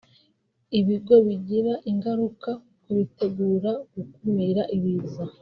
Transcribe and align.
Ibi 0.79 0.95
ngo 1.01 1.15
bigira 1.25 1.73
ingaruka 1.91 2.49
ku 2.81 2.89
bitegura 2.97 3.71
gukumira 3.95 4.61
ibiza 4.75 5.23